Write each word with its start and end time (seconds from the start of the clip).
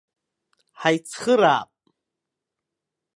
Ҳаицхыраап. 0.79 1.69